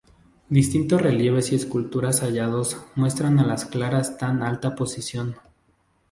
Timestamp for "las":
3.45-3.65